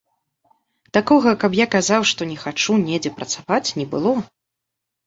Такога, 0.97 1.33
каб 1.45 1.51
я 1.59 1.67
казаў, 1.75 2.01
што 2.13 2.29
не 2.31 2.39
хачу 2.45 2.79
недзе 2.87 3.17
працаваць, 3.21 3.65
не 3.83 3.89
было. 3.95 4.21